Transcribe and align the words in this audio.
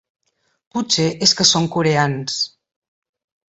Potser 0.77 1.05
és 1.27 1.35
que 1.41 1.47
són 1.51 1.69
coreans. 1.77 2.41